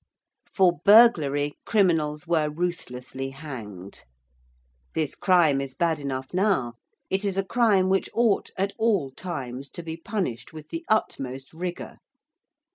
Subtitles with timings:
[0.51, 4.03] For burglary criminals were ruthlessly hanged.
[4.95, 6.73] This crime is bad enough now;
[7.11, 11.53] it is a crime which ought at all times to be punished with the utmost
[11.53, 11.99] rigour.